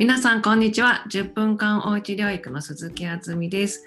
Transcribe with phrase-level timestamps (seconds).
[0.00, 1.04] 皆さんこんにちは。
[1.10, 3.84] 10分間おうち療育の鈴木あつみです。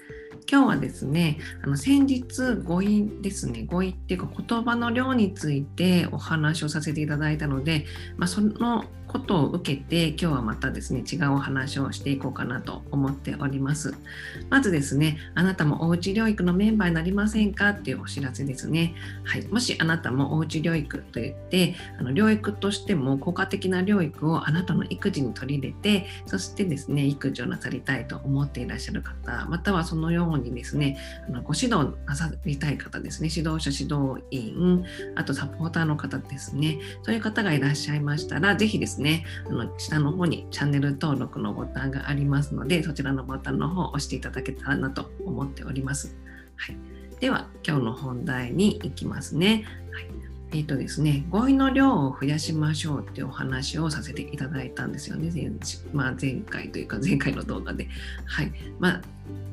[0.49, 7.85] 今日はですねあの先日語彙ですね語彙っていうか言葉の量についてお話をさせていただいたので、
[8.17, 13.93] まあ、そのことを受けて今日はまたですね違うお話をしていこうかなと思っております。
[14.49, 18.95] まずですねあなたもおうち療育のメンバーになりませんかっていうお知らせですね。
[19.23, 30.97] はいもしあなたもおうち療育といってあの療育としても効果的な療育をあなたの育児に取り入れてそしてですね育児をなさりたいと思っていらっしゃる方またはそのようにですね
[31.27, 46.15] あのご指導なさりたい方ですね指導者指導員あとサポーターの方ですねそういう方がいらっしゃいましたら是非ですね、あの下の方にチャンネル登録のボタンがありますので、そちらのボタンの方を押していただけたらなと思っております。
[46.55, 46.77] はい、
[47.19, 49.65] では、今日の本題に行きますね。
[49.91, 50.07] はい
[50.55, 55.51] えーとですね、語彙の量を増やしましょうっていうお話をさせていただいたんですよね、前,、
[55.93, 57.87] まあ、前回というか前回の動画で。
[58.25, 59.01] はいまあ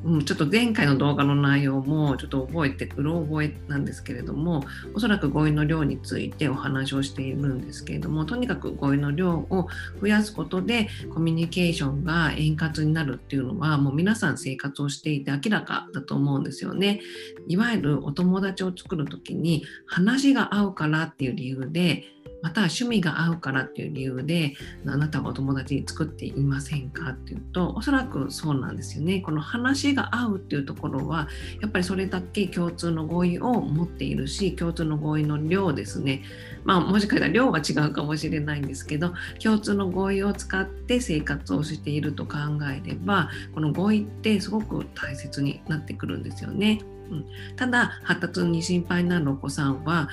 [0.03, 4.63] うん、ちょっと前回の動画の内容もちょっと覚えてうろ覚えなんですけれども
[4.95, 9.67] おそらく語彙の量についてお話をしているんですけれどもとにかく語彙の量を
[10.01, 17.01] 増やすことでコミュニケーションが円滑になるっていうのはもう皆さん生活をしていて明らかだと思うんですよね。
[17.47, 22.05] いわゆるお友達を作る時に話が合うからっていう理由で
[22.41, 24.53] また趣味が合うからっていう理由で
[24.85, 29.21] あなたはお友達作っていませんかっていうとおそらくそうなんですよね。
[29.21, 31.27] この話が合うっていうところは
[31.61, 36.23] やっぱりそれだけ共通の合意を持っているし共通の合意の量ですね。
[36.63, 42.37] まあもしかしたら量は違うかもしれないんですけど共通の合意を使って生活をしていると考
[42.71, 46.79] えればこの合意ってすごく大切になってくるんですよね。
[47.11, 47.25] うん、
[47.55, 50.09] ただ発達に心配になるお子さんは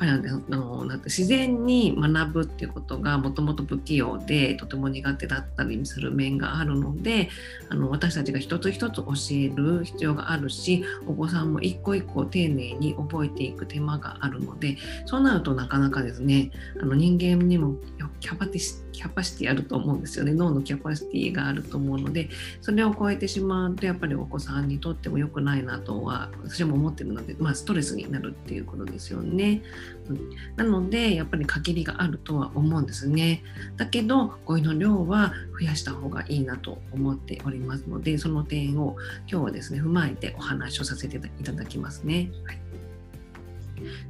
[0.00, 0.16] ぱりあ
[0.48, 7.28] のなんて自然に学ぶっていうことがもともと不器用でとても苦手だったりする面があるので
[7.68, 16.50] あの私たちが一つ一つ教える必要があるしお子さんも一個一個丁寧に覚えていく手間があるのでそうなるとなかなかですね
[16.80, 17.74] あの人間にも
[18.20, 22.28] キャパティキャパシティあると思うんですよね脳のキャパシティがあると思うので
[22.60, 29.62] それを超えてしまうとやっぱりお子さんにとっても良くないなとは私も思ってるので、まあ、ストレスになるっていうことですよね。
[30.08, 33.42] うん、なのでやっぱり限りがあるとは思うんですね。
[33.76, 38.96] だけど語彙の量は増やした方がいいなと思っておりますのでその点を
[39.28, 42.30] 今日はですね踏まえてお話をさせていただきますね。
[42.44, 42.69] はい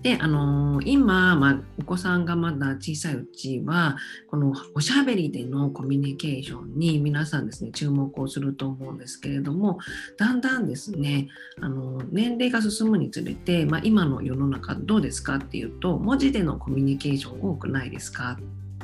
[0.03, 3.97] で、あのー、今、まあ、お子さんがまだ小さいうちは、
[4.29, 9.79] このおしゃべりでのコミュニケーションに皆さんですね、注目をすると思うんですけれども、
[10.17, 11.29] だんだんですね、
[11.61, 18.39] あの年齢が進むにつれて、まあ、今の世の中どうですかっていうと、文字でのコミュニケーション多くないですか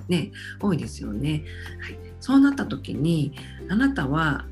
[0.08, 0.30] ね、
[0.60, 1.44] 多いですよね。
[1.80, 3.32] はい、そうなった時に、
[3.68, 4.46] あなたは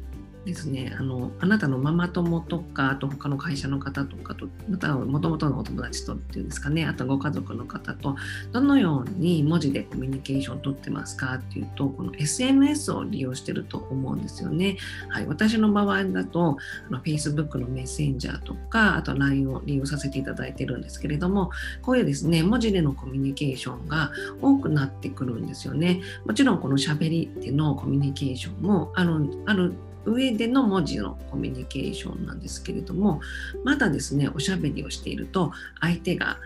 [0.44, 8.16] ですねあのあなたのママ友とかあと他の会社の方とかとまたもともとのお友達とっていうんですかねあとご家族の方と
[8.52, 14.76] どのように文字でコミュニケーションをとってますかっていうとこの SNS を利用してると思うんですよね。
[15.08, 21.50] はい、私の場合だとあの Facebook のメッセンジャーとかあと LINE を利用させていただいてるんですけれども
[21.82, 24.12] こういうですね文字でのコミュニケーションが
[24.42, 26.02] 多くなってくるんですよね。
[26.26, 29.14] もちろんこのしゃべりでのコミュニケーションもある
[29.46, 33.20] ある上での文字のコミュニケーションなんですけれども
[33.64, 36.38] まだですねおしゃべりをしていると相手が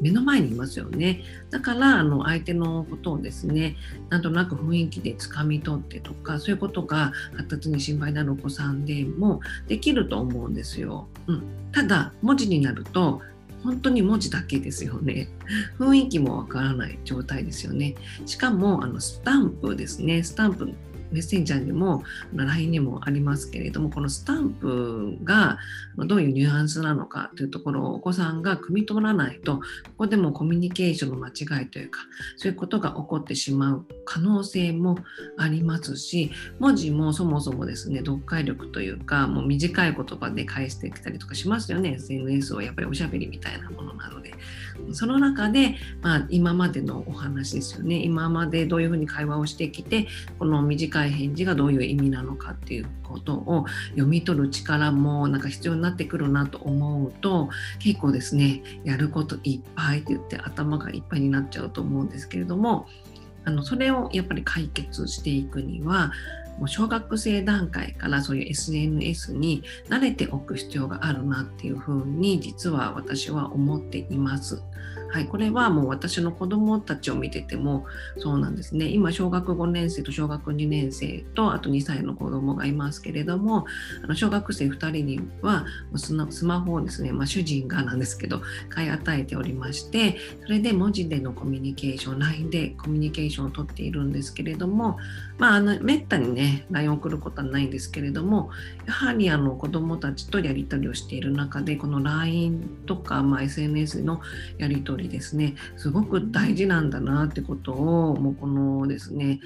[0.00, 3.76] 目の前にいますよねだからあの相手のことをですね
[4.10, 11.06] なんとなく雰囲気でつかみ取ってとかそういうことが発達に心配なるお子さんでもできると思うんですよ。
[11.28, 11.42] うん、
[11.72, 13.20] ただ文字になると
[13.62, 15.28] 本当に文字だけですよね。
[15.78, 17.94] 雰囲気もわからない状態ですよね。
[18.24, 20.22] しかもあのスタンプですね。
[20.22, 20.72] スタンプ
[21.10, 22.02] メッセンジャーにも
[22.34, 25.58] LINE にもありますけれどもこのスタンプが
[25.96, 29.62] どういうニュアンスなのかというところをお子さんが汲み取らないとこ
[29.98, 32.00] こでもコミュニケーションの間違いというか
[32.36, 34.98] そういうことが起こってしまう可能性も
[35.36, 41.94] ありますし文字もそもそもですね読解力というかもう短い言葉で返してきたりとかしますよね。
[41.94, 44.34] SNS はやっぱりおしゃべりみたいなものなので。
[44.92, 47.96] その中で、まあ、今までのお話ですよね。
[47.96, 50.06] 今までどういうふうに会話をしてきて
[50.38, 57.48] この短いい返事がどういう意味なのかっていうことを読み取る力もなんか必要になってくるなと思うと
[57.78, 62.86] 結構ですねやることいっぱいって言って頭がいっぱいになっちゃうと思うんですけれども
[63.44, 66.12] あのそれをやっぱり解決していくには
[66.58, 74.62] もう小学生段階からそういう SNS に慣れておく必要があるなっていうふうに実は私は思っています。
[75.10, 77.86] はい、これはもう私の子どもたちを見てても
[78.18, 83.64] そうなんですね今小学5年生と小学2年生とあと2歳の子どもがいますけれども
[84.04, 85.64] あの小学生2人には
[85.96, 94.98] スマホをですね、まあ、主人がなんですけど買い与えておりましてそれで文字でのコミュニケーション LINE でコミュニケーションをとっているんですけれども
[95.38, 98.50] まああのめったにね LINE を送ることはないんですけれども
[98.86, 104.20] やはりあの子どもたちとやり取りをしている中でこの LINE とか、まあ、SNS の
[104.58, 109.40] やり取りですねすごく大事なんだなってことをもうこのですね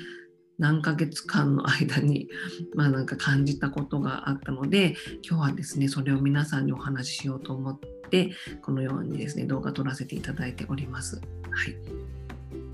[0.59, 2.29] 何ヶ月間の間に、
[2.77, 4.95] まあ、なんか感じたことがあったので
[5.29, 11.17] 今日はですねそれを皆さんにお話ししようと思ってこのようにですね動画撮らせていただいております。
[11.17, 12.22] はい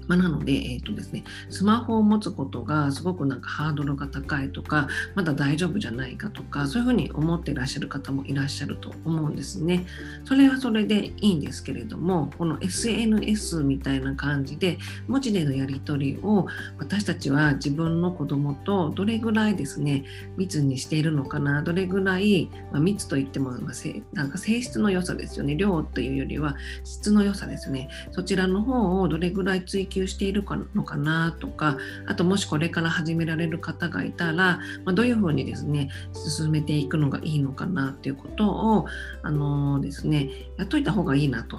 [0.09, 9.87] まあ、なので、えーとですね、スマホを持つことがすごくなんかハードルが高いとかまだ大丈夫じゃないかとかそういうふうに思っていらっしゃる方もいらっしゃると思うんですね。
[10.25, 16.47] それはそれでいいんですけれどもこの SNS みたいな感じで文字でのやり取りを
[16.79, 20.05] 私たちは自分の子供とどれぐらいですね
[20.37, 38.87] 密にしているのかなどれぐらい、まあ、密といってもなんか性質の良さですよね量というよりは質の良さですねそちらの方をどれぐらい追求しているのかなとかあともしこれから始められる方がいたら、まあ、どういうふうにですね進めていくのがいいのかなっていうことを
[39.23, 41.59] あのー、ですねやっといた方がいいなと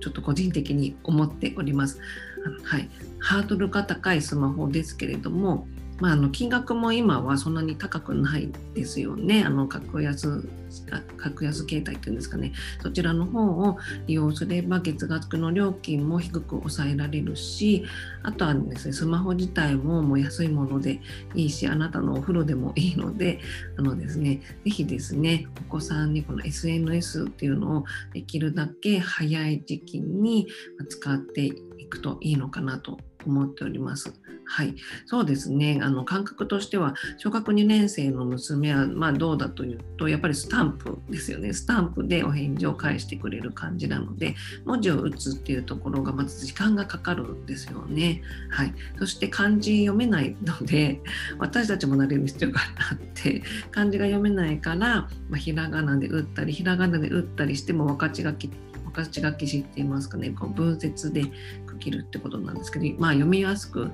[0.00, 2.00] ちょっと個人的に思っております。
[2.64, 2.88] はい、
[3.18, 5.68] ハードルが高いスマホですけれども
[6.00, 9.44] まあ、あの金額も今はそんなに高くないですよね。
[9.44, 10.48] あの格安
[11.16, 12.52] 格安携帯っていうんですかね。
[12.82, 17.84] そちらの方を利用すれば月額の料金も低く抑えられるし、
[18.22, 21.00] あとはですね、スマホ自体ももう安いもので
[21.34, 23.40] いいし、あなたのお風呂でもいいので、
[23.76, 30.46] あのですね、ぜひですね、お子さんにこの SNS っていうのをできるだけ早い時期に
[30.88, 34.12] 使っていくといいのかなと思っております。
[34.44, 34.74] はい、
[35.06, 35.78] そうですね。
[35.80, 41.52] あの感覚としては小学2年生の娘はまあどうだというとやっぱりスタンプですよね。
[41.52, 44.34] スタンプでお返事を返してくれる感じなので
[44.64, 48.22] 文字を打つっていうところがまず時間がかかるんですよね。
[48.50, 51.00] はい、そして漢字読めないので
[51.38, 58.50] 私たちも慣れる必要があって漢字が読めないから、まあ、ひらがなで打ったりひらがなで打ったりしても分かち書き
[58.92, 60.30] 分かち書きしっていますかね。
[60.30, 61.24] こう文節で
[61.80, 63.90] 区切るってことなんですけどまあ読みやすく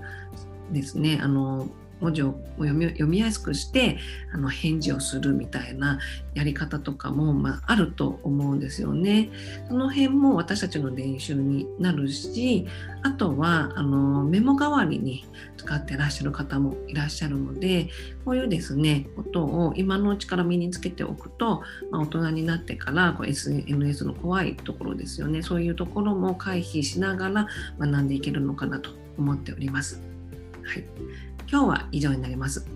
[0.72, 1.68] ですねあの
[2.00, 3.98] 文字を読み読みやすくして
[4.32, 5.98] あの返事をするみたいな
[6.34, 9.30] やり方とかも、まあ、あると思うんですよね。
[9.68, 12.66] その辺も私たちの練習になるし
[13.02, 15.24] あとはあのメモ代わりに
[15.56, 17.88] 使ってらっしゃる方もいらっしゃるので
[18.24, 30.02] こういうですねことを今のうちから身につけておくと、まあ、大人になってからこう SNS の怖いところですよねそういうところも回避しながら学んでいけるのかなと思っております。
[30.66, 30.84] はい、
[31.48, 32.66] 今日は以上になります。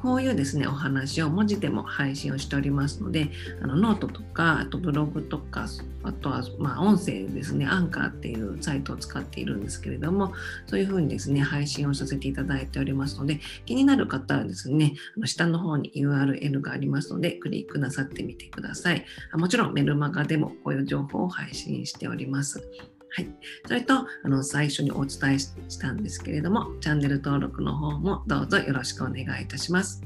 [0.00, 3.30] こういうですね、お話を文字でも配信をしておりますので、
[3.62, 5.66] あのノートとか、あとブログとか、
[6.02, 10.32] あとはま音声ですね、アンカーっていうサイトを使っているんですけれども、
[10.66, 19.04] そういうふうにですね、配信をさせていただいておりますので、気になる方はですね、あの下の方に URL がありますので、クリックなさってみてください。
[19.34, 22.66] もちろんメルマガでもこういう情報を配信しております。
[23.12, 23.28] はい、
[23.66, 30.02] それとあの最初にお伝えしたんですけれどもチャンネル登録の方もどうぞよろしくお願いいたします。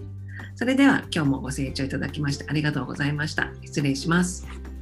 [0.57, 3.51] それでは今日もご清聴いただきましてありがとうございました。
[3.63, 4.74] 失礼します。